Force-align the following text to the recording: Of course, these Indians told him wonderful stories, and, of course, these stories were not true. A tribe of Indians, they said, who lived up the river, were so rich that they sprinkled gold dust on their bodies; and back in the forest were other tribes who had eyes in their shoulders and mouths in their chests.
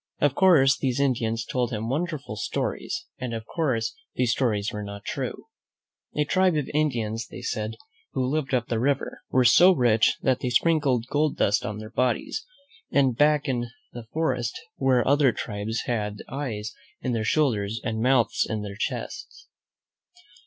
Of 0.19 0.33
course, 0.33 0.79
these 0.79 0.99
Indians 0.99 1.45
told 1.45 1.69
him 1.69 1.87
wonderful 1.87 2.35
stories, 2.35 3.05
and, 3.19 3.35
of 3.35 3.45
course, 3.45 3.93
these 4.15 4.31
stories 4.31 4.71
were 4.73 4.81
not 4.81 5.05
true. 5.05 5.45
A 6.17 6.25
tribe 6.25 6.55
of 6.55 6.67
Indians, 6.73 7.27
they 7.27 7.43
said, 7.43 7.75
who 8.13 8.25
lived 8.25 8.51
up 8.51 8.67
the 8.67 8.79
river, 8.79 9.21
were 9.29 9.45
so 9.45 9.71
rich 9.75 10.17
that 10.23 10.39
they 10.39 10.49
sprinkled 10.49 11.05
gold 11.11 11.37
dust 11.37 11.63
on 11.63 11.77
their 11.77 11.91
bodies; 11.91 12.43
and 12.89 13.15
back 13.15 13.47
in 13.47 13.67
the 13.93 14.07
forest 14.11 14.59
were 14.79 15.07
other 15.07 15.31
tribes 15.31 15.81
who 15.81 15.91
had 15.91 16.23
eyes 16.27 16.73
in 17.01 17.11
their 17.11 17.23
shoulders 17.23 17.79
and 17.83 18.01
mouths 18.01 18.43
in 18.49 18.63
their 18.63 18.75
chests. 18.79 19.49